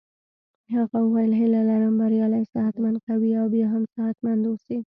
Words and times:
هغه 0.75 0.97
وویل 1.05 1.31
هیله 1.39 1.61
لرم 1.69 1.93
بریالی 2.01 2.43
صحت 2.53 2.75
مند 2.83 2.97
قوي 3.07 3.31
او 3.39 3.45
بیا 3.53 3.67
هم 3.73 3.83
صحت 3.93 4.17
مند 4.25 4.43
اوسې. 4.49 4.77